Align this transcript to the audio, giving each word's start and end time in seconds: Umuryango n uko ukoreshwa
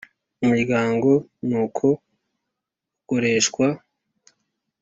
Umuryango 0.43 1.09
n 1.47 1.49
uko 1.63 1.87
ukoreshwa 3.01 3.65